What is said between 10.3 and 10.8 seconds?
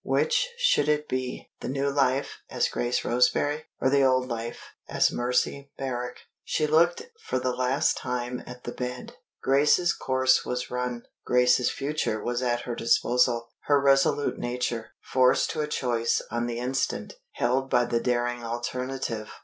was